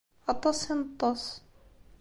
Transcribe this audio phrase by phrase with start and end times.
[0.31, 1.23] Aṭas i neṭṭeṣ.